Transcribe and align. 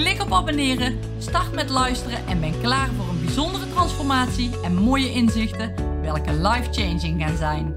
Klik 0.00 0.22
op 0.22 0.32
abonneren, 0.32 0.98
start 1.18 1.52
met 1.52 1.70
luisteren 1.70 2.26
en 2.26 2.40
ben 2.40 2.60
klaar 2.60 2.88
voor 2.88 3.08
een 3.08 3.24
bijzondere 3.24 3.68
transformatie 3.68 4.60
en 4.60 4.74
mooie 4.74 5.12
inzichten, 5.12 5.74
welke 6.02 6.32
life-changing 6.32 7.22
gaan 7.22 7.36
zijn. 7.36 7.74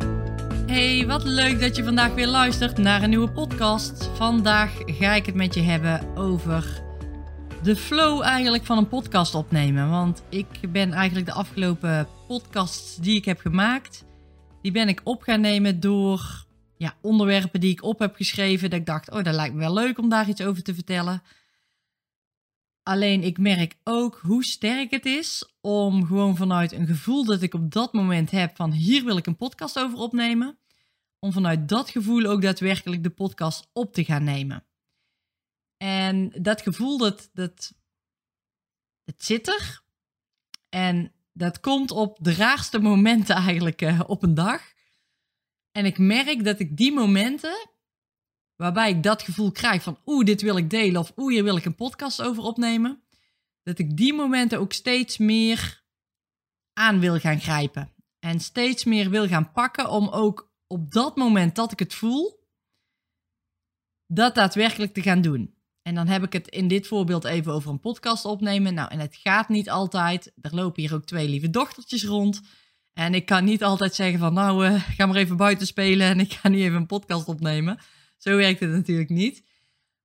Hey, 0.67 1.05
wat 1.07 1.23
leuk 1.23 1.59
dat 1.59 1.75
je 1.75 1.83
vandaag 1.83 2.13
weer 2.13 2.27
luistert 2.27 2.77
naar 2.77 3.03
een 3.03 3.09
nieuwe 3.09 3.31
podcast. 3.31 4.09
Vandaag 4.13 4.71
ga 4.85 5.13
ik 5.13 5.25
het 5.25 5.35
met 5.35 5.53
je 5.53 5.61
hebben 5.61 6.15
over 6.15 6.83
de 7.63 7.75
flow 7.75 8.21
eigenlijk 8.21 8.65
van 8.65 8.77
een 8.77 8.87
podcast 8.87 9.35
opnemen. 9.35 9.89
Want 9.89 10.23
ik 10.29 10.47
ben 10.71 10.93
eigenlijk 10.93 11.25
de 11.25 11.33
afgelopen 11.33 12.07
podcasts 12.27 12.95
die 12.95 13.15
ik 13.15 13.25
heb 13.25 13.39
gemaakt, 13.39 14.05
die 14.61 14.71
ben 14.71 14.87
ik 14.87 15.01
op 15.03 15.21
gaan 15.21 15.41
nemen 15.41 15.79
door 15.79 16.45
ja, 16.77 16.93
onderwerpen 17.01 17.59
die 17.59 17.71
ik 17.71 17.83
op 17.83 17.99
heb 17.99 18.15
geschreven. 18.15 18.69
Dat 18.69 18.79
ik 18.79 18.85
dacht, 18.85 19.11
oh, 19.11 19.23
dat 19.23 19.33
lijkt 19.33 19.53
me 19.53 19.59
wel 19.59 19.73
leuk 19.73 19.99
om 19.99 20.09
daar 20.09 20.29
iets 20.29 20.43
over 20.43 20.63
te 20.63 20.73
vertellen. 20.73 21.21
Alleen 22.83 23.23
ik 23.23 23.37
merk 23.37 23.75
ook 23.83 24.19
hoe 24.21 24.43
sterk 24.43 24.91
het 24.91 25.05
is 25.05 25.53
om 25.61 26.05
gewoon 26.05 26.35
vanuit 26.35 26.71
een 26.71 26.87
gevoel 26.87 27.25
dat 27.25 27.41
ik 27.41 27.53
op 27.53 27.71
dat 27.71 27.93
moment 27.93 28.31
heb 28.31 28.55
van 28.55 28.71
hier 28.71 29.03
wil 29.03 29.17
ik 29.17 29.25
een 29.25 29.37
podcast 29.37 29.79
over 29.79 29.97
opnemen, 29.97 30.59
om 31.19 31.31
vanuit 31.31 31.69
dat 31.69 31.89
gevoel 31.89 32.25
ook 32.25 32.41
daadwerkelijk 32.41 33.03
de 33.03 33.09
podcast 33.09 33.69
op 33.73 33.93
te 33.93 34.03
gaan 34.03 34.23
nemen. 34.23 34.65
En 35.77 36.29
dat 36.41 36.61
gevoel, 36.61 36.97
dat, 36.97 37.29
dat, 37.33 37.73
het 39.03 39.23
zit 39.23 39.47
er. 39.47 39.81
En 40.69 41.13
dat 41.33 41.59
komt 41.59 41.91
op 41.91 42.17
de 42.21 42.33
raarste 42.33 42.79
momenten 42.79 43.35
eigenlijk 43.35 43.81
uh, 43.81 44.01
op 44.07 44.23
een 44.23 44.33
dag. 44.33 44.73
En 45.71 45.85
ik 45.85 45.97
merk 45.97 46.43
dat 46.43 46.59
ik 46.59 46.77
die 46.77 46.93
momenten, 46.93 47.69
waarbij 48.55 48.89
ik 48.89 49.03
dat 49.03 49.21
gevoel 49.21 49.51
krijg 49.51 49.83
van 49.83 49.99
oeh, 50.05 50.25
dit 50.25 50.41
wil 50.41 50.57
ik 50.57 50.69
delen 50.69 51.01
of 51.01 51.13
oeh, 51.17 51.33
hier 51.33 51.43
wil 51.43 51.57
ik 51.57 51.65
een 51.65 51.75
podcast 51.75 52.21
over 52.21 52.43
opnemen, 52.43 53.03
dat 53.63 53.79
ik 53.79 53.97
die 53.97 54.13
momenten 54.13 54.59
ook 54.59 54.73
steeds 54.73 55.17
meer 55.17 55.83
aan 56.73 56.99
wil 56.99 57.19
gaan 57.19 57.39
grijpen. 57.39 57.91
En 58.19 58.39
steeds 58.39 58.83
meer 58.83 59.09
wil 59.09 59.27
gaan 59.27 59.51
pakken 59.51 59.89
om 59.89 60.07
ook 60.07 60.51
op 60.67 60.91
dat 60.91 61.15
moment 61.15 61.55
dat 61.55 61.71
ik 61.71 61.79
het 61.79 61.93
voel, 61.93 62.47
dat 64.07 64.35
daadwerkelijk 64.35 64.93
te 64.93 65.01
gaan 65.01 65.21
doen. 65.21 65.55
En 65.81 65.95
dan 65.95 66.07
heb 66.07 66.23
ik 66.23 66.33
het 66.33 66.47
in 66.47 66.67
dit 66.67 66.87
voorbeeld 66.87 67.23
even 67.23 67.53
over 67.53 67.71
een 67.71 67.79
podcast 67.79 68.25
opnemen. 68.25 68.73
Nou, 68.73 68.89
en 68.91 68.99
het 68.99 69.15
gaat 69.15 69.49
niet 69.49 69.69
altijd. 69.69 70.33
Er 70.41 70.55
lopen 70.55 70.81
hier 70.81 70.93
ook 70.93 71.05
twee 71.05 71.27
lieve 71.27 71.49
dochtertjes 71.49 72.03
rond. 72.03 72.41
En 72.93 73.13
ik 73.13 73.25
kan 73.25 73.43
niet 73.43 73.63
altijd 73.63 73.95
zeggen 73.95 74.19
van 74.19 74.33
nou, 74.33 74.67
uh, 74.67 74.81
ga 74.89 75.05
maar 75.05 75.15
even 75.15 75.37
buiten 75.37 75.67
spelen 75.67 76.07
en 76.07 76.19
ik 76.19 76.33
ga 76.33 76.47
nu 76.47 76.61
even 76.61 76.77
een 76.77 76.85
podcast 76.85 77.27
opnemen. 77.27 77.79
Zo 78.23 78.35
werkt 78.35 78.59
het 78.59 78.69
natuurlijk 78.69 79.09
niet. 79.09 79.43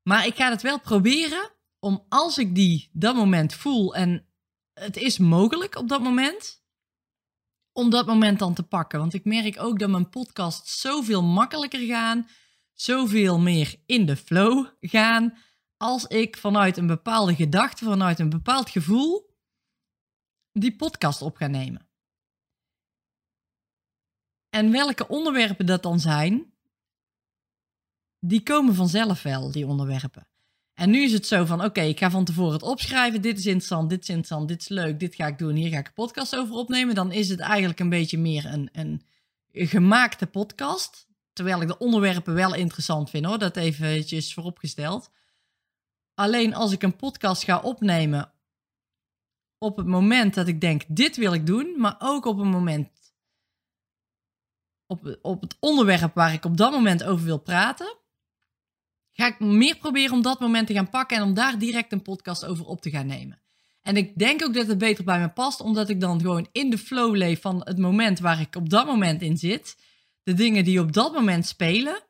Maar 0.02 0.26
ik 0.26 0.36
ga 0.36 0.50
het 0.50 0.62
wel 0.62 0.80
proberen 0.80 1.50
om 1.78 2.04
als 2.08 2.38
ik 2.38 2.54
die 2.54 2.90
dat 2.92 3.16
moment 3.16 3.54
voel 3.54 3.94
en 3.94 4.26
het 4.74 4.96
is 4.96 5.18
mogelijk 5.18 5.76
op 5.76 5.88
dat 5.88 6.02
moment, 6.02 6.62
om 7.72 7.90
dat 7.90 8.06
moment 8.06 8.38
dan 8.38 8.54
te 8.54 8.62
pakken. 8.62 8.98
Want 8.98 9.14
ik 9.14 9.24
merk 9.24 9.60
ook 9.60 9.78
dat 9.78 9.90
mijn 9.90 10.08
podcast 10.08 10.68
zoveel 10.68 11.22
makkelijker 11.22 11.80
gaan, 11.80 12.28
zoveel 12.72 13.38
meer 13.38 13.76
in 13.86 14.06
de 14.06 14.16
flow 14.16 14.66
gaan, 14.80 15.38
als 15.76 16.04
ik 16.04 16.36
vanuit 16.36 16.76
een 16.76 16.86
bepaalde 16.86 17.34
gedachte, 17.34 17.84
vanuit 17.84 18.18
een 18.18 18.30
bepaald 18.30 18.70
gevoel, 18.70 19.36
die 20.52 20.76
podcast 20.76 21.22
op 21.22 21.36
ga 21.36 21.46
nemen. 21.46 21.88
En 24.48 24.70
welke 24.70 25.08
onderwerpen 25.08 25.66
dat 25.66 25.82
dan 25.82 26.00
zijn, 26.00 26.47
die 28.20 28.42
komen 28.42 28.74
vanzelf 28.74 29.22
wel, 29.22 29.50
die 29.50 29.66
onderwerpen. 29.66 30.26
En 30.74 30.90
nu 30.90 31.02
is 31.02 31.12
het 31.12 31.26
zo 31.26 31.44
van, 31.44 31.64
oké, 31.64 31.80
ik 31.80 31.98
ga 31.98 32.10
van 32.10 32.24
tevoren 32.24 32.52
het 32.52 32.62
opschrijven. 32.62 33.22
Dit 33.22 33.38
is 33.38 33.46
interessant, 33.46 33.90
dit 33.90 34.02
is 34.02 34.08
interessant, 34.08 34.48
dit 34.48 34.60
is 34.60 34.68
leuk, 34.68 35.00
dit 35.00 35.14
ga 35.14 35.26
ik 35.26 35.38
doen. 35.38 35.54
Hier 35.54 35.70
ga 35.70 35.78
ik 35.78 35.86
een 35.86 35.92
podcast 35.92 36.36
over 36.36 36.54
opnemen. 36.54 36.94
Dan 36.94 37.12
is 37.12 37.28
het 37.28 37.40
eigenlijk 37.40 37.80
een 37.80 37.88
beetje 37.88 38.18
meer 38.18 38.46
een, 38.46 38.68
een 38.72 39.02
gemaakte 39.52 40.26
podcast. 40.26 41.06
Terwijl 41.32 41.60
ik 41.60 41.68
de 41.68 41.78
onderwerpen 41.78 42.34
wel 42.34 42.54
interessant 42.54 43.10
vind, 43.10 43.24
hoor. 43.24 43.38
Dat 43.38 43.56
eventjes 43.56 44.34
vooropgesteld. 44.34 45.10
Alleen 46.14 46.54
als 46.54 46.72
ik 46.72 46.82
een 46.82 46.96
podcast 46.96 47.44
ga 47.44 47.60
opnemen 47.60 48.32
op 49.58 49.76
het 49.76 49.86
moment 49.86 50.34
dat 50.34 50.48
ik 50.48 50.60
denk, 50.60 50.82
dit 50.88 51.16
wil 51.16 51.32
ik 51.32 51.46
doen. 51.46 51.74
Maar 51.76 51.96
ook 51.98 52.24
op 52.24 52.38
een 52.38 52.50
moment 52.50 52.88
op, 54.86 55.18
op 55.22 55.40
het 55.40 55.56
onderwerp 55.60 56.14
waar 56.14 56.32
ik 56.32 56.44
op 56.44 56.56
dat 56.56 56.72
moment 56.72 57.04
over 57.04 57.24
wil 57.24 57.38
praten, 57.38 57.97
ga 59.18 59.26
ik 59.26 59.40
meer 59.40 59.76
proberen 59.76 60.12
om 60.12 60.22
dat 60.22 60.40
moment 60.40 60.66
te 60.66 60.72
gaan 60.72 60.90
pakken 60.90 61.16
en 61.16 61.22
om 61.22 61.34
daar 61.34 61.58
direct 61.58 61.92
een 61.92 62.02
podcast 62.02 62.44
over 62.44 62.66
op 62.66 62.80
te 62.80 62.90
gaan 62.90 63.06
nemen. 63.06 63.40
En 63.82 63.96
ik 63.96 64.18
denk 64.18 64.44
ook 64.44 64.54
dat 64.54 64.66
het 64.66 64.78
beter 64.78 65.04
bij 65.04 65.20
me 65.20 65.28
past, 65.28 65.60
omdat 65.60 65.88
ik 65.88 66.00
dan 66.00 66.20
gewoon 66.20 66.48
in 66.52 66.70
de 66.70 66.78
flow 66.78 67.16
leef 67.16 67.40
van 67.40 67.60
het 67.64 67.78
moment 67.78 68.18
waar 68.18 68.40
ik 68.40 68.56
op 68.56 68.70
dat 68.70 68.86
moment 68.86 69.22
in 69.22 69.36
zit. 69.36 69.76
De 70.22 70.34
dingen 70.34 70.64
die 70.64 70.80
op 70.80 70.92
dat 70.92 71.12
moment 71.12 71.46
spelen. 71.46 72.02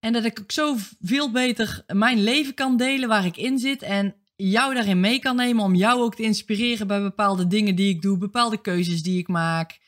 En 0.00 0.12
dat 0.12 0.24
ik 0.24 0.40
ook 0.40 0.52
zo 0.52 0.76
veel 1.00 1.30
beter 1.30 1.84
mijn 1.86 2.22
leven 2.22 2.54
kan 2.54 2.76
delen 2.76 3.08
waar 3.08 3.24
ik 3.24 3.36
in 3.36 3.58
zit. 3.58 3.82
En 3.82 4.14
jou 4.36 4.74
daarin 4.74 5.00
mee 5.00 5.18
kan 5.18 5.36
nemen 5.36 5.64
om 5.64 5.74
jou 5.74 6.00
ook 6.00 6.14
te 6.14 6.22
inspireren 6.22 6.86
bij 6.86 7.00
bepaalde 7.00 7.46
dingen 7.46 7.74
die 7.74 7.88
ik 7.88 8.02
doe, 8.02 8.18
bepaalde 8.18 8.60
keuzes 8.60 9.02
die 9.02 9.18
ik 9.18 9.28
maak 9.28 9.78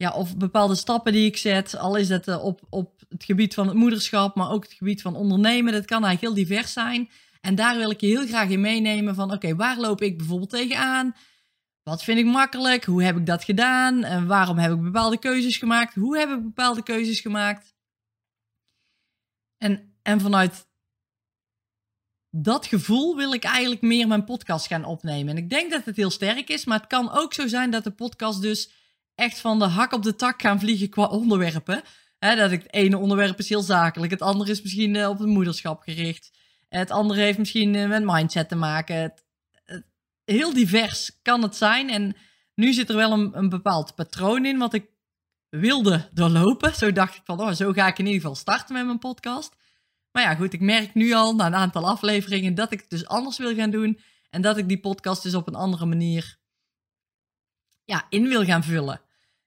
ja, 0.00 0.10
of 0.10 0.36
bepaalde 0.36 0.74
stappen 0.74 1.12
die 1.12 1.26
ik 1.26 1.36
zet. 1.36 1.76
Al 1.76 1.96
is 1.96 2.08
het 2.08 2.28
eh, 2.28 2.44
op, 2.44 2.60
op 2.70 3.02
het 3.08 3.24
gebied 3.24 3.54
van 3.54 3.66
het 3.66 3.76
moederschap, 3.76 4.34
maar 4.34 4.50
ook 4.50 4.62
het 4.62 4.72
gebied 4.72 5.02
van 5.02 5.16
ondernemen. 5.16 5.72
Dat 5.72 5.84
kan 5.84 6.04
eigenlijk 6.04 6.34
heel 6.34 6.44
divers 6.44 6.72
zijn. 6.72 7.10
En 7.40 7.54
daar 7.54 7.76
wil 7.76 7.90
ik 7.90 8.00
je 8.00 8.06
heel 8.06 8.26
graag 8.26 8.48
in 8.48 8.60
meenemen 8.60 9.14
van 9.14 9.32
oké, 9.32 9.56
waar 9.56 9.78
loop 9.78 10.00
ik 10.02 10.18
bijvoorbeeld 10.18 10.50
tegenaan? 10.50 11.16
Wat 11.82 12.04
vind 12.04 12.18
ik 12.18 12.24
makkelijk? 12.24 12.84
Hoe 12.84 13.02
heb 13.02 13.16
ik 13.16 13.26
dat 13.26 13.44
gedaan? 13.44 14.04
En 14.04 14.26
waarom 14.26 14.58
heb 14.58 14.72
ik 14.72 14.82
bepaalde 14.82 15.18
keuzes 15.18 15.56
gemaakt? 15.56 15.94
Hoe 15.94 16.18
heb 16.18 16.30
ik 16.30 16.42
bepaalde 16.42 16.82
keuzes 16.82 17.20
gemaakt? 17.20 17.74
En, 19.56 19.94
en 20.02 20.20
vanuit 20.20 20.66
dat 22.30 22.66
gevoel 22.66 23.16
wil 23.16 23.32
ik 23.32 23.44
eigenlijk 23.44 23.82
meer 23.82 24.06
mijn 24.06 24.24
podcast 24.24 24.66
gaan 24.66 24.84
opnemen. 24.84 25.36
En 25.36 25.42
ik 25.42 25.50
denk 25.50 25.70
dat 25.70 25.84
het 25.84 25.96
heel 25.96 26.10
sterk 26.10 26.48
is, 26.48 26.64
maar 26.64 26.78
het 26.78 26.88
kan 26.88 27.10
ook 27.10 27.34
zo 27.34 27.46
zijn 27.46 27.70
dat 27.70 27.84
de 27.84 27.90
podcast 27.90 28.42
dus 28.42 28.79
echt 29.20 29.40
van 29.40 29.58
de 29.58 29.64
hak 29.64 29.92
op 29.92 30.02
de 30.02 30.14
tak 30.14 30.40
gaan 30.40 30.60
vliegen 30.60 30.88
qua 30.88 31.04
onderwerpen. 31.04 31.82
dat 32.18 32.50
ik 32.50 32.62
het 32.62 32.72
ene 32.72 32.98
onderwerp 32.98 33.38
is 33.38 33.48
heel 33.48 33.62
zakelijk, 33.62 34.12
het 34.12 34.22
andere 34.22 34.50
is 34.50 34.62
misschien 34.62 34.94
uh, 34.94 35.08
op 35.08 35.18
het 35.18 35.28
moederschap 35.28 35.82
gericht. 35.82 36.30
Het 36.68 36.90
andere 36.90 37.20
heeft 37.20 37.38
misschien 37.38 37.74
uh, 37.74 37.88
met 37.88 38.04
mindset 38.04 38.48
te 38.48 38.54
maken. 38.54 38.96
Het, 38.96 39.24
heel 40.24 40.52
divers 40.52 41.18
kan 41.22 41.42
het 41.42 41.56
zijn. 41.56 41.90
En 41.90 42.16
nu 42.54 42.72
zit 42.72 42.88
er 42.88 42.96
wel 42.96 43.12
een, 43.12 43.38
een 43.38 43.48
bepaald 43.48 43.94
patroon 43.94 44.44
in 44.44 44.58
wat 44.58 44.74
ik 44.74 44.90
wilde 45.48 46.08
doorlopen. 46.12 46.74
Zo 46.74 46.92
dacht 46.92 47.16
ik 47.16 47.22
van, 47.24 47.40
oh, 47.40 47.52
zo 47.52 47.72
ga 47.72 47.86
ik 47.86 47.98
in 47.98 48.06
ieder 48.06 48.20
geval 48.20 48.36
starten 48.36 48.74
met 48.74 48.84
mijn 48.84 48.98
podcast. 48.98 49.56
Maar 50.12 50.22
ja, 50.22 50.34
goed, 50.34 50.52
ik 50.52 50.60
merk 50.60 50.94
nu 50.94 51.12
al 51.12 51.34
na 51.34 51.46
een 51.46 51.54
aantal 51.54 51.88
afleveringen 51.88 52.54
dat 52.54 52.72
ik 52.72 52.80
het 52.80 52.90
dus 52.90 53.06
anders 53.06 53.38
wil 53.38 53.54
gaan 53.54 53.70
doen. 53.70 54.00
En 54.30 54.42
dat 54.42 54.56
ik 54.56 54.68
die 54.68 54.80
podcast 54.80 55.22
dus 55.22 55.34
op 55.34 55.46
een 55.46 55.54
andere 55.54 55.86
manier 55.86 56.38
ja, 57.84 58.06
in 58.08 58.28
wil 58.28 58.44
gaan 58.44 58.64
vullen. 58.64 59.00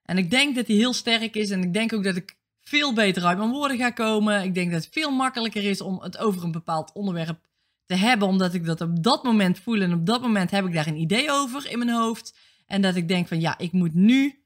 En 0.03 0.17
ik 0.17 0.31
denk 0.31 0.55
dat 0.55 0.65
die 0.65 0.77
heel 0.77 0.93
sterk 0.93 1.35
is. 1.35 1.49
En 1.49 1.63
ik 1.63 1.73
denk 1.73 1.93
ook 1.93 2.03
dat 2.03 2.15
ik 2.15 2.37
veel 2.59 2.93
beter 2.93 3.25
uit 3.25 3.37
mijn 3.37 3.49
woorden 3.49 3.77
ga 3.77 3.89
komen. 3.89 4.43
Ik 4.43 4.53
denk 4.53 4.71
dat 4.71 4.83
het 4.83 4.93
veel 4.93 5.11
makkelijker 5.11 5.63
is 5.63 5.81
om 5.81 6.01
het 6.01 6.17
over 6.17 6.43
een 6.43 6.51
bepaald 6.51 6.91
onderwerp 6.93 7.47
te 7.85 7.95
hebben. 7.95 8.27
Omdat 8.27 8.53
ik 8.53 8.65
dat 8.65 8.81
op 8.81 9.03
dat 9.03 9.23
moment 9.23 9.59
voel. 9.59 9.81
En 9.81 9.93
op 9.93 10.05
dat 10.05 10.21
moment 10.21 10.51
heb 10.51 10.65
ik 10.65 10.73
daar 10.73 10.87
een 10.87 10.99
idee 10.99 11.31
over 11.31 11.69
in 11.69 11.77
mijn 11.77 11.89
hoofd. 11.89 12.37
En 12.65 12.81
dat 12.81 12.95
ik 12.95 13.07
denk 13.07 13.27
van 13.27 13.39
ja, 13.39 13.57
ik 13.57 13.71
moet 13.71 13.93
nu 13.93 14.43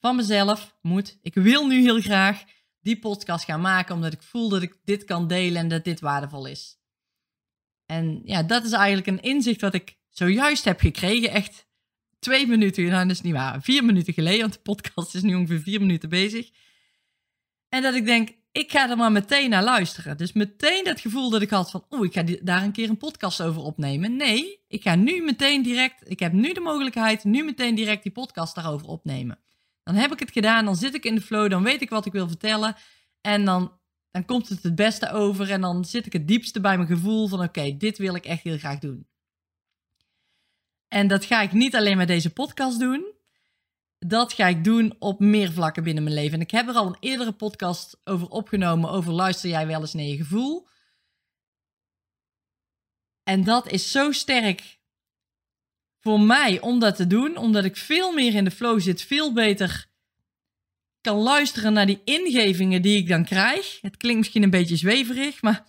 van 0.00 0.16
mezelf, 0.16 0.76
moet, 0.82 1.18
ik 1.22 1.34
wil 1.34 1.66
nu 1.66 1.80
heel 1.80 2.00
graag 2.00 2.44
die 2.80 2.98
podcast 2.98 3.44
gaan 3.44 3.60
maken. 3.60 3.94
Omdat 3.94 4.12
ik 4.12 4.22
voel 4.22 4.48
dat 4.48 4.62
ik 4.62 4.76
dit 4.84 5.04
kan 5.04 5.28
delen 5.28 5.62
en 5.62 5.68
dat 5.68 5.84
dit 5.84 6.00
waardevol 6.00 6.46
is. 6.46 6.78
En 7.86 8.20
ja, 8.24 8.42
dat 8.42 8.64
is 8.64 8.72
eigenlijk 8.72 9.06
een 9.06 9.30
inzicht 9.30 9.60
wat 9.60 9.74
ik 9.74 9.96
zojuist 10.08 10.64
heb 10.64 10.80
gekregen. 10.80 11.30
Echt 11.30 11.66
twee 12.18 12.46
minuten, 12.46 12.84
nou 12.84 13.02
dat 13.02 13.16
is 13.16 13.20
niet 13.20 13.32
waar, 13.32 13.62
vier 13.62 13.84
minuten 13.84 14.12
geleden, 14.12 14.40
want 14.40 14.52
de 14.52 14.60
podcast 14.60 15.14
is 15.14 15.22
nu 15.22 15.34
ongeveer 15.34 15.60
vier 15.60 15.80
minuten 15.80 16.08
bezig. 16.08 16.50
En 17.68 17.82
dat 17.82 17.94
ik 17.94 18.04
denk, 18.04 18.28
ik 18.52 18.70
ga 18.70 18.90
er 18.90 18.96
maar 18.96 19.12
meteen 19.12 19.50
naar 19.50 19.62
luisteren. 19.62 20.16
Dus 20.16 20.32
meteen 20.32 20.84
dat 20.84 21.00
gevoel 21.00 21.30
dat 21.30 21.42
ik 21.42 21.50
had 21.50 21.70
van, 21.70 21.84
oeh, 21.90 22.06
ik 22.06 22.12
ga 22.12 22.24
daar 22.42 22.62
een 22.62 22.72
keer 22.72 22.88
een 22.88 22.96
podcast 22.96 23.42
over 23.42 23.62
opnemen. 23.62 24.16
Nee, 24.16 24.64
ik 24.68 24.82
ga 24.82 24.94
nu 24.94 25.22
meteen 25.22 25.62
direct, 25.62 26.10
ik 26.10 26.18
heb 26.18 26.32
nu 26.32 26.52
de 26.52 26.60
mogelijkheid, 26.60 27.24
nu 27.24 27.44
meteen 27.44 27.74
direct 27.74 28.02
die 28.02 28.12
podcast 28.12 28.54
daarover 28.54 28.86
opnemen. 28.86 29.38
Dan 29.82 29.94
heb 29.94 30.12
ik 30.12 30.18
het 30.18 30.32
gedaan, 30.32 30.64
dan 30.64 30.76
zit 30.76 30.94
ik 30.94 31.04
in 31.04 31.14
de 31.14 31.20
flow, 31.20 31.50
dan 31.50 31.62
weet 31.62 31.82
ik 31.82 31.90
wat 31.90 32.06
ik 32.06 32.12
wil 32.12 32.28
vertellen. 32.28 32.76
En 33.20 33.44
dan, 33.44 33.72
dan 34.10 34.24
komt 34.24 34.48
het 34.48 34.62
het 34.62 34.74
beste 34.74 35.10
over 35.10 35.50
en 35.50 35.60
dan 35.60 35.84
zit 35.84 36.06
ik 36.06 36.12
het 36.12 36.28
diepste 36.28 36.60
bij 36.60 36.76
mijn 36.76 36.88
gevoel 36.88 37.28
van, 37.28 37.42
oké, 37.42 37.76
dit 37.76 37.98
wil 37.98 38.14
ik 38.14 38.24
echt 38.24 38.42
heel 38.42 38.58
graag 38.58 38.78
doen. 38.78 39.06
En 40.88 41.08
dat 41.08 41.24
ga 41.24 41.40
ik 41.40 41.52
niet 41.52 41.76
alleen 41.76 41.96
met 41.96 42.08
deze 42.08 42.30
podcast 42.30 42.78
doen 42.78 43.16
dat 43.98 44.32
ga 44.32 44.46
ik 44.46 44.64
doen 44.64 44.94
op 44.98 45.20
meer 45.20 45.52
vlakken 45.52 45.82
binnen 45.82 46.02
mijn 46.02 46.14
leven. 46.14 46.34
En 46.34 46.40
ik 46.40 46.50
heb 46.50 46.68
er 46.68 46.74
al 46.74 46.86
een 46.86 46.96
eerdere 47.00 47.32
podcast 47.32 48.00
over 48.04 48.28
opgenomen, 48.28 48.90
over 48.90 49.12
luister 49.12 49.50
jij 49.50 49.66
wel 49.66 49.80
eens 49.80 49.92
naar 49.92 50.04
je 50.04 50.16
gevoel. 50.16 50.68
En 53.22 53.44
dat 53.44 53.70
is 53.70 53.90
zo 53.90 54.12
sterk 54.12 54.78
voor 56.00 56.20
mij 56.20 56.60
om 56.60 56.78
dat 56.78 56.96
te 56.96 57.06
doen, 57.06 57.36
omdat 57.36 57.64
ik 57.64 57.76
veel 57.76 58.12
meer 58.12 58.34
in 58.34 58.44
de 58.44 58.50
flow 58.50 58.80
zit, 58.80 59.02
veel 59.02 59.32
beter 59.32 59.86
kan 61.00 61.16
luisteren 61.16 61.72
naar 61.72 61.86
die 61.86 62.00
ingevingen 62.04 62.82
die 62.82 62.96
ik 62.96 63.08
dan 63.08 63.24
krijg. 63.24 63.78
Het 63.80 63.96
klinkt 63.96 64.18
misschien 64.18 64.42
een 64.42 64.50
beetje 64.50 64.76
zweverig, 64.76 65.42
maar 65.42 65.66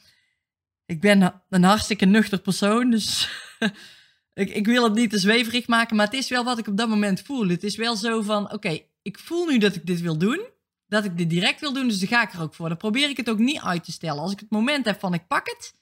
ik 0.86 1.02
ben 1.02 1.42
een 1.50 1.64
hartstikke 1.64 2.06
nuchter 2.06 2.40
persoon, 2.40 2.90
dus 2.90 3.30
Ik, 4.40 4.50
ik 4.50 4.66
wil 4.66 4.84
het 4.84 4.94
niet 4.94 5.10
te 5.10 5.20
zweverig 5.20 5.68
maken, 5.68 5.96
maar 5.96 6.06
het 6.06 6.16
is 6.16 6.30
wel 6.30 6.44
wat 6.44 6.58
ik 6.58 6.68
op 6.68 6.78
dat 6.78 6.90
moment 6.90 7.22
voel. 7.22 7.48
Het 7.48 7.64
is 7.64 7.76
wel 7.76 7.96
zo 7.96 8.22
van, 8.22 8.54
oké, 8.54 8.80
ik 9.02 9.20
voel 9.20 9.46
nu 9.46 9.58
dat 9.58 9.76
ik 9.76 9.86
dit 9.86 10.02
wil 10.02 10.18
doen. 10.18 10.48
Dat 10.88 11.06
ik 11.06 11.18
dit 11.18 11.30
direct 11.30 11.60
wil 11.60 11.74
doen, 11.74 11.88
dus 11.88 12.00
dan 12.00 12.08
ga 12.08 12.24
ik 12.24 12.34
er 12.34 12.42
ook 12.42 12.54
voor. 12.54 12.70
Dan 12.70 12.78
probeer 12.78 13.10
ik 13.10 13.18
het 13.18 13.30
ook 13.30 13.38
niet 13.38 13.60
uit 13.60 13.84
te 13.84 13.92
stellen. 13.92 14.22
Als 14.22 14.32
ik 14.32 14.40
het 14.40 14.50
moment 14.50 14.86
heb 14.86 15.00
van 15.00 15.14
ik 15.14 15.28
pak 15.28 15.48
het, 15.48 15.74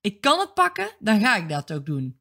ik 0.00 0.20
kan 0.20 0.38
het 0.38 0.54
pakken, 0.54 0.90
dan 0.98 1.20
ga 1.20 1.36
ik 1.36 1.48
dat 1.48 1.72
ook 1.72 1.86
doen. 1.86 2.20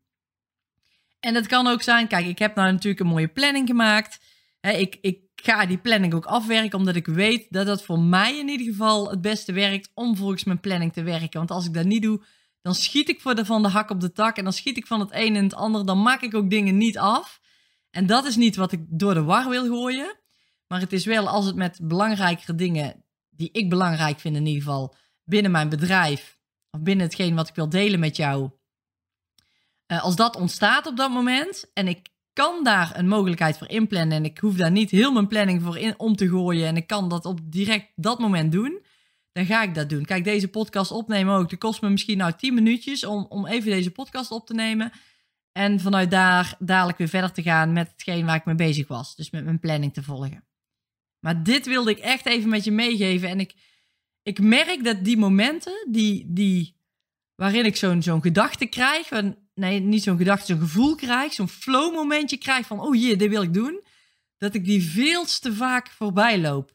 En 1.20 1.34
dat 1.34 1.48
kan 1.48 1.68
ook 1.68 1.82
zijn, 1.82 2.08
kijk, 2.08 2.26
ik 2.26 2.40
heb 2.40 2.56
nou 2.56 2.72
natuurlijk 2.72 3.00
een 3.00 3.08
mooie 3.08 3.28
planning 3.28 3.68
gemaakt. 3.68 4.20
ik, 4.62 4.98
ik 5.02 5.20
ga 5.36 5.66
die 5.66 5.78
planning 5.78 6.14
ook 6.14 6.26
afwerken, 6.26 6.80
omdat 6.80 6.96
ik 6.96 7.06
weet 7.06 7.48
dat 7.50 7.66
dat 7.66 7.84
voor 7.84 8.00
mij 8.00 8.40
in 8.40 8.50
ieder 8.50 8.66
geval 8.66 9.10
het 9.10 9.22
beste 9.22 9.52
werkt 9.52 9.92
om 9.94 10.16
volgens 10.16 10.44
mijn 10.44 10.60
planning 10.60 10.94
te 10.94 11.04
werken. 11.04 11.38
Want 11.40 11.52
als 11.52 11.66
ik 11.66 11.74
dat 11.74 11.86
niet 11.86 12.02
doe, 12.02 12.22
dan 12.70 12.78
schiet 12.78 13.10
ik 13.10 13.22
voor 13.22 13.36
de, 13.36 13.46
van 13.46 13.62
de 13.62 13.68
hak 13.68 13.90
op 13.90 14.00
de 14.00 14.12
tak 14.12 14.38
en 14.38 14.44
dan 14.44 14.54
schiet 14.54 14.78
ik 14.78 14.88
van 14.88 15.00
het 15.00 15.12
een 15.12 15.36
in 15.36 15.44
het 15.44 15.54
ander. 15.54 15.86
Dan 15.86 16.02
maak 16.02 16.22
ik 16.22 16.36
ook 16.36 16.50
dingen 16.50 16.78
niet 16.78 16.98
af. 16.98 17.42
En 17.90 18.06
dat 18.06 18.26
is 18.26 18.36
niet 18.36 18.56
wat 18.56 18.72
ik 18.72 18.86
door 18.88 19.14
de 19.14 19.24
war 19.24 19.50
wil 19.50 19.66
gooien. 19.66 20.20
Maar 20.68 20.80
het 20.80 20.94
is 20.94 21.06
wel 21.06 21.28
als 21.28 21.46
het 21.46 21.56
met 21.56 21.80
belangrijkere 21.82 22.56
dingen, 22.56 23.06
die 23.30 23.50
ik 23.52 23.70
belangrijk 23.70 24.20
vind 24.20 24.36
in 24.36 24.46
ieder 24.46 24.64
geval, 24.64 24.96
binnen 25.24 25.52
mijn 25.52 25.70
bedrijf, 25.70 26.40
of 26.72 26.82
binnen 26.82 27.06
hetgeen 27.06 27.36
wat 27.36 27.48
ik 27.50 27.56
wil 27.56 27.70
delen 27.70 28.00
met 28.00 28.16
jou, 28.16 28.52
uh, 29.88 30.04
als 30.04 30.16
dat 30.16 30.36
ontstaat 30.36 30.88
op 30.88 30.98
dat 30.98 31.12
moment 31.12 31.72
en 31.74 31.88
ik 31.88 32.10
kan 32.34 32.64
daar 32.64 32.98
een 32.98 33.08
mogelijkheid 33.08 33.58
voor 33.58 33.70
inplannen 33.70 34.18
en 34.18 34.26
ik 34.26 34.38
hoef 34.38 34.56
daar 34.56 34.72
niet 34.72 34.92
heel 34.92 35.12
mijn 35.12 35.28
planning 35.28 35.62
voor 35.62 35.78
in 35.78 36.00
om 36.00 36.16
te 36.16 36.30
gooien 36.30 36.68
en 36.68 36.76
ik 36.76 36.88
kan 36.88 37.10
dat 37.10 37.26
op 37.26 37.40
direct 37.44 37.92
dat 37.96 38.20
moment 38.20 38.52
doen, 38.52 38.86
dan 39.32 39.46
ga 39.46 39.64
ik 39.64 39.76
dat 39.76 39.90
doen. 39.90 40.06
Kijk, 40.06 40.24
deze 40.24 40.48
podcast 40.48 40.92
opnemen 40.92 41.36
ook. 41.36 41.50
Dat 41.50 41.60
kost 41.60 41.82
me 41.82 41.90
misschien 41.90 42.18
nou 42.18 42.34
10 42.38 42.54
minuutjes 42.54 43.06
om, 43.06 43.26
om 43.30 43.46
even 43.46 43.72
deze 43.72 43.92
podcast 43.92 44.32
op 44.32 44.48
te 44.48 44.54
nemen. 44.54 44.92
En 45.52 45.80
vanuit 45.80 46.12
daar 46.12 46.56
dadelijk 46.60 46.98
weer 46.98 47.08
verder 47.08 47.32
te 47.32 47.42
gaan 47.42 47.74
met 47.74 47.92
hetgeen 47.92 48.26
waar 48.26 48.36
ik 48.36 48.46
mee 48.46 48.56
bezig 48.56 48.88
was. 48.88 49.16
Dus 49.16 49.30
met 49.30 49.44
mijn 49.44 49.60
planning 49.60 49.94
te 49.94 50.04
volgen. 50.04 50.44
Maar 51.20 51.44
dit 51.44 51.66
wilde 51.66 51.92
ik 51.92 51.98
echt 51.98 52.26
even 52.26 52.50
met 52.50 52.64
je 52.64 52.72
meegeven. 52.72 53.30
En 53.30 53.40
ik, 53.40 53.54
ik 54.24 54.40
merk 54.40 54.84
dat 54.84 55.04
die 55.04 55.18
momenten 55.18 55.88
die, 55.92 56.26
die, 56.28 56.76
waarin 57.36 57.66
ik 57.66 57.76
zo'n 57.76 58.04
zo'n 58.04 58.22
gedachte 58.22 58.66
krijg. 58.66 59.10
Nee, 59.54 59.80
niet 59.80 60.04
zo'n 60.04 60.18
gedachte, 60.18 60.46
zo'n 60.46 60.60
gevoel 60.60 60.96
krijg. 60.96 61.34
Zo'n 61.34 61.50
flow 61.50 61.94
momentje 61.94 62.38
krijg 62.38 62.68
van, 62.68 62.80
oh 62.80 62.96
jee, 62.96 63.16
dit 63.16 63.30
wil 63.30 63.42
ik 63.42 63.54
doen. 63.54 63.84
Dat 64.38 64.54
ik 64.54 64.66
die 64.66 64.84
veel 64.84 65.26
te 65.26 65.54
vaak 65.54 65.90
voorbij 65.90 66.40
loop 66.40 66.72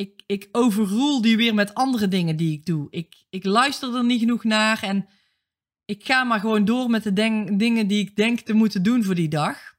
ik, 0.00 0.22
ik 0.26 0.48
overroel 0.52 1.20
die 1.20 1.36
weer 1.36 1.54
met 1.54 1.74
andere 1.74 2.08
dingen 2.08 2.36
die 2.36 2.52
ik 2.52 2.66
doe. 2.66 2.86
Ik, 2.90 3.24
ik 3.30 3.44
luister 3.44 3.94
er 3.94 4.04
niet 4.04 4.20
genoeg 4.20 4.44
naar 4.44 4.82
en 4.82 5.08
ik 5.84 6.04
ga 6.04 6.24
maar 6.24 6.40
gewoon 6.40 6.64
door 6.64 6.90
met 6.90 7.02
de 7.02 7.12
dingen 7.56 7.86
die 7.86 8.00
ik 8.00 8.16
denk 8.16 8.40
te 8.40 8.52
moeten 8.52 8.82
doen 8.82 9.04
voor 9.04 9.14
die 9.14 9.28
dag. 9.28 9.78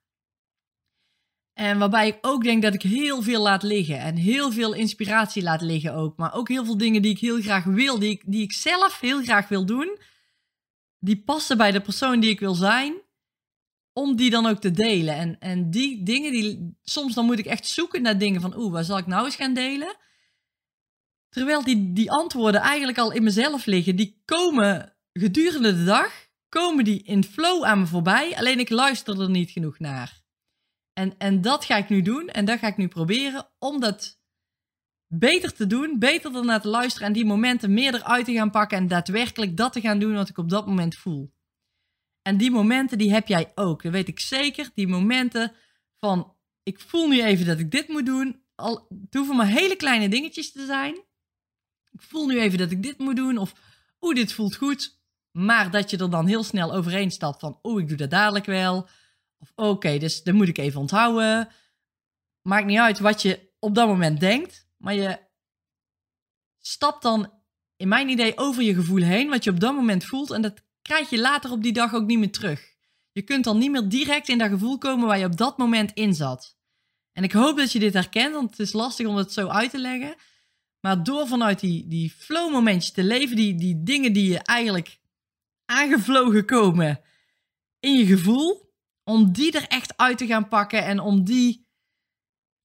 En 1.53 1.79
waarbij 1.79 2.07
ik 2.07 2.17
ook 2.21 2.43
denk 2.43 2.61
dat 2.61 2.73
ik 2.73 2.81
heel 2.81 3.21
veel 3.21 3.41
laat 3.41 3.63
liggen 3.63 3.99
en 3.99 4.15
heel 4.15 4.51
veel 4.51 4.73
inspiratie 4.73 5.43
laat 5.43 5.61
liggen 5.61 5.93
ook. 5.93 6.17
Maar 6.17 6.33
ook 6.33 6.47
heel 6.47 6.65
veel 6.65 6.77
dingen 6.77 7.01
die 7.01 7.11
ik 7.11 7.19
heel 7.19 7.41
graag 7.41 7.63
wil, 7.63 7.99
die 7.99 8.09
ik, 8.09 8.23
die 8.25 8.41
ik 8.41 8.51
zelf 8.51 8.99
heel 8.99 9.21
graag 9.21 9.47
wil 9.47 9.65
doen. 9.65 9.99
Die 10.99 11.23
passen 11.23 11.57
bij 11.57 11.71
de 11.71 11.81
persoon 11.81 12.19
die 12.19 12.29
ik 12.29 12.39
wil 12.39 12.53
zijn. 12.53 12.93
Om 13.93 14.15
die 14.15 14.29
dan 14.29 14.45
ook 14.45 14.59
te 14.59 14.71
delen. 14.71 15.15
En, 15.15 15.39
en 15.39 15.71
die 15.71 16.03
dingen, 16.03 16.31
die, 16.31 16.75
soms 16.83 17.13
dan 17.13 17.25
moet 17.25 17.39
ik 17.39 17.45
echt 17.45 17.67
zoeken 17.67 18.01
naar 18.01 18.17
dingen 18.17 18.41
van, 18.41 18.57
oeh, 18.57 18.71
waar 18.71 18.83
zal 18.83 18.97
ik 18.97 19.07
nou 19.07 19.25
eens 19.25 19.35
gaan 19.35 19.53
delen? 19.53 19.95
Terwijl 21.31 21.63
die, 21.63 21.93
die 21.93 22.11
antwoorden 22.11 22.61
eigenlijk 22.61 22.97
al 22.97 23.11
in 23.11 23.23
mezelf 23.23 23.65
liggen. 23.65 23.95
Die 23.95 24.21
komen 24.25 24.95
gedurende 25.13 25.77
de 25.77 25.83
dag, 25.83 26.27
komen 26.49 26.83
die 26.83 27.03
in 27.03 27.23
flow 27.23 27.63
aan 27.63 27.79
me 27.79 27.85
voorbij. 27.85 28.37
Alleen 28.37 28.59
ik 28.59 28.69
luister 28.69 29.21
er 29.21 29.29
niet 29.29 29.51
genoeg 29.51 29.79
naar. 29.79 30.21
En, 30.93 31.17
en 31.17 31.41
dat 31.41 31.65
ga 31.65 31.77
ik 31.77 31.89
nu 31.89 32.01
doen 32.01 32.27
en 32.27 32.45
dat 32.45 32.59
ga 32.59 32.67
ik 32.67 32.77
nu 32.77 32.87
proberen 32.87 33.49
om 33.59 33.79
dat 33.79 34.19
beter 35.07 35.53
te 35.53 35.67
doen, 35.67 35.99
beter 35.99 36.35
ernaar 36.35 36.61
te 36.61 36.67
luisteren 36.67 37.07
en 37.07 37.13
die 37.13 37.25
momenten 37.25 37.73
meer 37.73 37.93
eruit 37.93 38.25
te 38.25 38.33
gaan 38.33 38.51
pakken 38.51 38.77
en 38.77 38.87
daadwerkelijk 38.87 39.57
dat 39.57 39.73
te 39.73 39.81
gaan 39.81 39.99
doen 39.99 40.13
wat 40.13 40.29
ik 40.29 40.37
op 40.37 40.49
dat 40.49 40.67
moment 40.67 40.95
voel. 40.95 41.33
En 42.21 42.37
die 42.37 42.51
momenten 42.51 42.97
die 42.97 43.13
heb 43.13 43.27
jij 43.27 43.51
ook, 43.55 43.83
dat 43.83 43.91
weet 43.91 44.07
ik 44.07 44.19
zeker. 44.19 44.69
Die 44.73 44.87
momenten 44.87 45.53
van 45.99 46.35
ik 46.63 46.79
voel 46.79 47.07
nu 47.07 47.23
even 47.23 47.45
dat 47.45 47.59
ik 47.59 47.71
dit 47.71 47.87
moet 47.87 48.05
doen. 48.05 48.43
Al, 48.55 48.87
het 49.01 49.13
hoeven 49.13 49.35
maar 49.35 49.47
hele 49.47 49.75
kleine 49.75 50.09
dingetjes 50.09 50.51
te 50.51 50.65
zijn 50.65 51.09
ik 51.91 52.01
voel 52.01 52.27
nu 52.27 52.39
even 52.39 52.57
dat 52.57 52.71
ik 52.71 52.83
dit 52.83 52.97
moet 52.97 53.15
doen. 53.15 53.37
Of 53.37 53.53
oeh, 54.01 54.15
dit 54.15 54.33
voelt 54.33 54.55
goed. 54.55 54.99
Maar 55.31 55.71
dat 55.71 55.89
je 55.89 55.97
er 55.97 56.09
dan 56.09 56.27
heel 56.27 56.43
snel 56.43 56.73
overheen 56.73 57.11
stapt 57.11 57.39
van 57.39 57.59
oeh, 57.63 57.81
ik 57.81 57.87
doe 57.87 57.97
dat 57.97 58.09
dadelijk 58.09 58.45
wel. 58.45 58.87
Of 59.37 59.51
oké, 59.55 59.97
dus 59.97 60.23
dat 60.23 60.33
moet 60.33 60.47
ik 60.47 60.57
even 60.57 60.79
onthouden. 60.79 61.49
Maakt 62.41 62.65
niet 62.65 62.77
uit 62.77 62.99
wat 62.99 63.21
je 63.21 63.49
op 63.59 63.75
dat 63.75 63.87
moment 63.87 64.19
denkt. 64.19 64.67
Maar 64.77 64.93
je 64.93 65.19
stapt 66.59 67.01
dan, 67.01 67.33
in 67.75 67.87
mijn 67.87 68.09
idee, 68.09 68.37
over 68.37 68.63
je 68.63 68.73
gevoel 68.73 69.01
heen. 69.01 69.29
Wat 69.29 69.43
je 69.43 69.49
op 69.49 69.59
dat 69.59 69.75
moment 69.75 70.05
voelt. 70.05 70.31
En 70.31 70.41
dat 70.41 70.63
krijg 70.81 71.09
je 71.09 71.19
later 71.19 71.51
op 71.51 71.63
die 71.63 71.73
dag 71.73 71.93
ook 71.93 72.05
niet 72.05 72.19
meer 72.19 72.31
terug. 72.31 72.69
Je 73.11 73.21
kunt 73.21 73.43
dan 73.43 73.57
niet 73.57 73.71
meer 73.71 73.89
direct 73.89 74.29
in 74.29 74.37
dat 74.37 74.49
gevoel 74.49 74.77
komen 74.77 75.07
waar 75.07 75.17
je 75.17 75.25
op 75.25 75.37
dat 75.37 75.57
moment 75.57 75.91
in 75.93 76.13
zat. 76.13 76.57
En 77.11 77.23
ik 77.23 77.31
hoop 77.31 77.57
dat 77.57 77.71
je 77.71 77.79
dit 77.79 77.93
herkent, 77.93 78.33
want 78.33 78.49
het 78.49 78.59
is 78.59 78.73
lastig 78.73 79.07
om 79.07 79.15
het 79.15 79.33
zo 79.33 79.47
uit 79.47 79.71
te 79.71 79.79
leggen. 79.79 80.15
Maar 80.81 81.03
door 81.03 81.27
vanuit 81.27 81.59
die, 81.59 81.87
die 81.87 82.09
flow 82.09 82.51
momentjes 82.51 82.91
te 82.91 83.03
leven, 83.03 83.35
die, 83.35 83.55
die 83.55 83.83
dingen 83.83 84.13
die 84.13 84.29
je 84.29 84.39
eigenlijk 84.39 84.99
aangevlogen 85.65 86.45
komen 86.45 87.01
in 87.79 87.97
je 87.97 88.05
gevoel, 88.05 88.73
om 89.03 89.31
die 89.31 89.51
er 89.51 89.67
echt 89.67 89.97
uit 89.97 90.17
te 90.17 90.27
gaan 90.27 90.47
pakken 90.47 90.85
en 90.85 90.99
om 90.99 91.23
die 91.23 91.67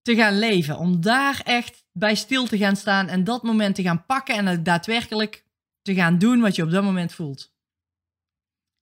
te 0.02 0.14
gaan 0.14 0.38
leven. 0.38 0.78
Om 0.78 1.00
daar 1.00 1.40
echt 1.44 1.84
bij 1.92 2.14
stil 2.14 2.46
te 2.46 2.58
gaan 2.58 2.76
staan 2.76 3.08
en 3.08 3.24
dat 3.24 3.42
moment 3.42 3.74
te 3.74 3.82
gaan 3.82 4.06
pakken 4.06 4.46
en 4.46 4.62
daadwerkelijk 4.62 5.44
te 5.82 5.94
gaan 5.94 6.18
doen 6.18 6.40
wat 6.40 6.56
je 6.56 6.62
op 6.62 6.70
dat 6.70 6.84
moment 6.84 7.12
voelt. 7.12 7.54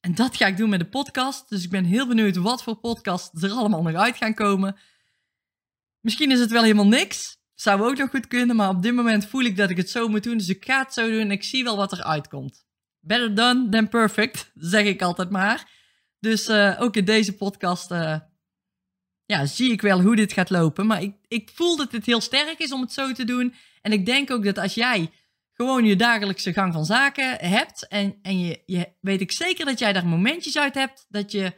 En 0.00 0.14
dat 0.14 0.36
ga 0.36 0.46
ik 0.46 0.56
doen 0.56 0.68
met 0.68 0.80
de 0.80 0.88
podcast. 0.88 1.48
Dus 1.48 1.64
ik 1.64 1.70
ben 1.70 1.84
heel 1.84 2.06
benieuwd 2.06 2.36
wat 2.36 2.62
voor 2.62 2.76
podcast 2.76 3.42
er 3.42 3.50
allemaal 3.50 3.82
nog 3.82 3.94
uit 3.94 4.16
gaan 4.16 4.34
komen. 4.34 4.76
Misschien 6.00 6.30
is 6.30 6.40
het 6.40 6.50
wel 6.50 6.62
helemaal 6.62 6.86
niks. 6.86 7.38
Zou 7.64 7.82
ook 7.82 7.96
nog 7.96 8.10
goed 8.10 8.26
kunnen, 8.26 8.56
maar 8.56 8.68
op 8.68 8.82
dit 8.82 8.94
moment 8.94 9.26
voel 9.26 9.42
ik 9.42 9.56
dat 9.56 9.70
ik 9.70 9.76
het 9.76 9.90
zo 9.90 10.08
moet 10.08 10.22
doen. 10.22 10.36
Dus 10.36 10.48
ik 10.48 10.64
ga 10.64 10.78
het 10.78 10.92
zo 10.92 11.10
doen 11.10 11.20
en 11.20 11.30
ik 11.30 11.42
zie 11.42 11.64
wel 11.64 11.76
wat 11.76 11.92
er 11.92 12.02
uitkomt. 12.02 12.66
Better 13.00 13.34
done 13.34 13.68
than 13.68 13.88
perfect, 13.88 14.50
zeg 14.74 14.84
ik 14.84 15.02
altijd 15.02 15.30
maar. 15.30 15.70
Dus 16.18 16.48
uh, 16.48 16.80
ook 16.80 16.96
in 16.96 17.04
deze 17.04 17.36
podcast 17.36 17.90
uh, 17.90 18.16
ja, 19.24 19.46
zie 19.46 19.72
ik 19.72 19.82
wel 19.82 20.00
hoe 20.00 20.16
dit 20.16 20.32
gaat 20.32 20.50
lopen. 20.50 20.86
Maar 20.86 21.02
ik, 21.02 21.14
ik 21.28 21.50
voel 21.54 21.76
dat 21.76 21.92
het 21.92 22.06
heel 22.06 22.20
sterk 22.20 22.58
is 22.58 22.72
om 22.72 22.80
het 22.80 22.92
zo 22.92 23.12
te 23.12 23.24
doen. 23.24 23.54
En 23.82 23.92
ik 23.92 24.06
denk 24.06 24.30
ook 24.30 24.44
dat 24.44 24.58
als 24.58 24.74
jij 24.74 25.10
gewoon 25.52 25.84
je 25.84 25.96
dagelijkse 25.96 26.52
gang 26.52 26.72
van 26.72 26.84
zaken 26.84 27.38
hebt. 27.38 27.88
En, 27.88 28.18
en 28.22 28.40
je, 28.40 28.62
je 28.66 28.92
weet 29.00 29.20
ik 29.20 29.32
zeker 29.32 29.64
dat 29.64 29.78
jij 29.78 29.92
daar 29.92 30.06
momentjes 30.06 30.58
uit 30.58 30.74
hebt. 30.74 31.06
Dat 31.08 31.32
je 31.32 31.52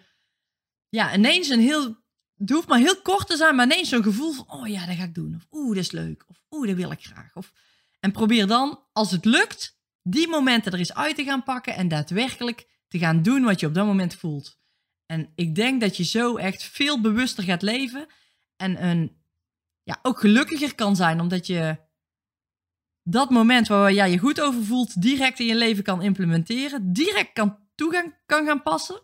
ja, 0.89 1.15
ineens 1.15 1.49
een 1.49 1.61
heel 1.61 2.05
het 2.39 2.51
hoeft 2.51 2.69
maar 2.69 2.79
heel 2.79 3.01
kort 3.03 3.27
te 3.27 3.37
zijn, 3.37 3.57
maar 3.57 3.65
ineens 3.65 3.89
zo'n 3.89 4.03
gevoel 4.03 4.33
van, 4.33 4.51
oh 4.51 4.69
ja, 4.69 4.87
dat 4.87 4.97
ga 4.97 5.03
ik 5.03 5.15
doen. 5.15 5.35
Of 5.35 5.47
oeh, 5.51 5.75
dat 5.75 5.85
is 5.85 5.91
leuk. 5.91 6.25
Of 6.29 6.41
oeh, 6.51 6.67
dat 6.67 6.77
wil 6.77 6.91
ik 6.91 7.05
graag. 7.05 7.35
Of, 7.35 7.53
en 8.01 8.13
probeer 8.13 8.47
dan, 8.47 8.81
als 8.93 9.11
het 9.11 9.25
lukt, 9.25 9.79
die 10.03 10.29
momenten 10.29 10.73
er 10.73 10.79
eens 10.79 10.95
uit 10.95 11.17
te 11.17 11.25
gaan 11.25 11.43
pakken 11.43 11.75
en 11.75 11.89
daadwerkelijk 11.89 12.67
te 12.89 12.99
gaan 12.99 13.23
doen 13.23 13.45
wat 13.45 13.61
je 13.61 13.67
op 13.67 13.75
dat 13.75 13.87
moment 13.87 14.15
voelt. 14.15 14.59
En 15.07 15.33
ik 15.35 15.55
denk 15.55 15.81
dat 15.81 15.97
je 15.97 16.05
zo 16.05 16.37
echt 16.37 16.63
veel 16.63 17.01
bewuster 17.01 17.45
gaat 17.45 17.63
leven 17.63 18.07
en 18.57 18.85
een, 18.85 19.17
ja, 19.83 19.99
ook 20.03 20.21
gelukkiger 20.21 20.75
kan 20.75 20.97
zijn, 20.97 21.21
omdat 21.21 21.47
je 21.47 21.79
dat 23.03 23.31
moment 23.31 23.69
waar 23.69 23.93
jij 23.93 24.11
je 24.11 24.19
goed 24.19 24.41
over 24.41 24.65
voelt, 24.65 25.03
direct 25.03 25.41
in 25.41 25.47
je 25.47 25.55
leven 25.55 25.85
kan 25.85 26.03
implementeren, 26.03 26.93
direct 26.93 27.33
kan 27.33 27.59
toegang 27.75 28.15
kan 28.27 28.47
gaan 28.47 28.63
passen. 28.63 29.01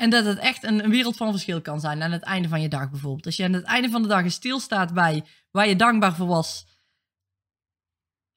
En 0.00 0.10
dat 0.10 0.24
het 0.24 0.38
echt 0.38 0.62
een, 0.62 0.90
wereld 0.90 1.16
van 1.16 1.30
verschil 1.30 1.60
kan 1.60 1.80
zijn 1.80 2.02
aan 2.02 2.12
het 2.12 2.22
einde 2.22 2.48
van 2.48 2.60
je 2.60 2.68
dag 2.68 2.90
bijvoorbeeld. 2.90 3.26
Als 3.26 3.36
je 3.36 3.44
aan 3.44 3.52
het 3.52 3.64
einde 3.64 3.88
van 3.88 4.02
de 4.02 4.08
dag 4.08 4.30
stilstaat 4.32 4.94
bij 4.94 5.26
waar 5.50 5.68
je 5.68 5.76
dankbaar 5.76 6.14
voor 6.14 6.26
was 6.26 6.66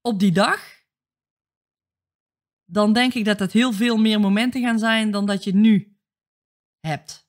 op 0.01 0.19
die 0.19 0.31
dag, 0.31 0.83
dan 2.65 2.93
denk 2.93 3.13
ik 3.13 3.25
dat 3.25 3.39
het 3.39 3.51
heel 3.51 3.73
veel 3.73 3.97
meer 3.97 4.19
momenten 4.19 4.61
gaan 4.61 4.79
zijn 4.79 5.11
dan 5.11 5.25
dat 5.25 5.43
je 5.43 5.55
nu 5.55 5.97
hebt. 6.79 7.27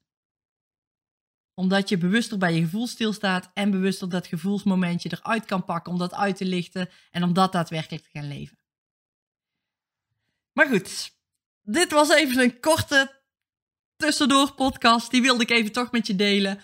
Omdat 1.55 1.89
je 1.89 1.99
bewuster 1.99 2.39
bij 2.39 2.55
je 2.55 2.61
gevoel 2.61 2.87
stilstaat 2.87 3.51
en 3.53 3.71
bewuster 3.71 4.09
dat 4.09 4.27
gevoelsmomentje 4.27 5.19
eruit 5.19 5.45
kan 5.45 5.65
pakken 5.65 5.93
om 5.93 5.99
dat 5.99 6.15
uit 6.15 6.37
te 6.37 6.45
lichten 6.45 6.89
en 7.11 7.23
om 7.23 7.33
dat 7.33 7.53
daadwerkelijk 7.53 8.03
te 8.03 8.11
gaan 8.11 8.29
leven. 8.29 8.59
Maar 10.53 10.67
goed, 10.67 11.17
dit 11.63 11.91
was 11.91 12.11
even 12.11 12.43
een 12.43 12.61
korte 12.61 13.24
tussendoor 14.05 14.53
podcast. 14.53 15.11
Die 15.11 15.23
wilde 15.23 15.43
ik 15.43 15.51
even 15.51 15.73
toch 15.73 15.93
met 15.93 16.07
je 16.07 16.17
delen. 16.17 16.59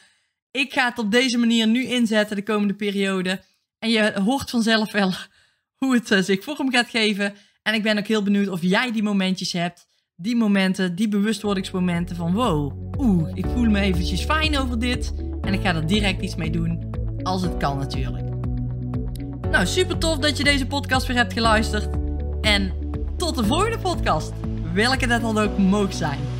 Ik 0.51 0.73
ga 0.73 0.89
het 0.89 0.99
op 0.99 1.11
deze 1.11 1.39
manier 1.39 1.67
nu 1.67 1.85
inzetten 1.85 2.37
de 2.37 2.43
komende 2.43 2.75
periode. 2.75 3.41
En 3.79 3.91
je 3.91 4.21
hoort 4.25 4.51
vanzelf 4.51 4.93
wel 4.93 5.13
hoe 5.79 5.95
het 5.95 6.11
uh, 6.11 6.23
zich 6.23 6.45
vorm 6.45 6.73
gaat 6.73 6.89
geven. 6.89 7.35
En 7.63 7.75
ik 7.75 7.83
ben 7.83 7.99
ook 7.99 8.07
heel 8.07 8.23
benieuwd 8.23 8.49
of 8.49 8.63
jij 8.63 8.93
die 8.93 9.03
momentjes 9.03 9.53
hebt. 9.53 9.87
Die 10.17 10.37
momenten, 10.37 10.95
die 10.95 11.09
bewustwordingsmomenten 11.09 12.17
van 12.17 12.33
wow, 12.33 12.73
oeh, 12.99 13.31
ik 13.35 13.47
voel 13.47 13.71
me 13.71 13.81
eventjes 13.81 14.25
fijn 14.25 14.59
over 14.59 14.79
dit. 14.79 15.13
En 15.41 15.53
ik 15.55 15.61
ga 15.61 15.75
er 15.75 15.87
direct 15.87 16.23
iets 16.23 16.35
mee 16.35 16.51
doen, 16.51 16.91
als 17.23 17.43
het 17.43 17.57
kan 17.57 17.79
natuurlijk. 17.79 18.25
Nou, 19.51 19.67
super 19.67 19.99
tof 19.99 20.19
dat 20.19 20.37
je 20.37 20.45
deze 20.45 20.67
podcast 20.67 21.07
weer 21.07 21.17
hebt 21.17 21.33
geluisterd. 21.33 21.89
En 22.41 22.73
tot 23.17 23.37
de 23.37 23.45
volgende 23.45 23.79
podcast, 23.79 24.33
welke 24.73 25.07
dat 25.07 25.21
dan 25.21 25.39
ook 25.39 25.59
mogen 25.59 25.95
zijn. 25.95 26.40